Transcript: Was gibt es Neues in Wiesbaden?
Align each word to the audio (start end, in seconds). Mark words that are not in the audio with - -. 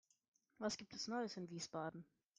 Was 0.57 0.77
gibt 0.77 0.95
es 0.95 1.07
Neues 1.07 1.37
in 1.37 1.47
Wiesbaden? 1.51 2.03